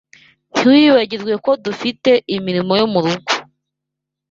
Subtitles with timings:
[0.55, 3.31] Ntiwibagirwe ko dufite imirimo yo mu rugo.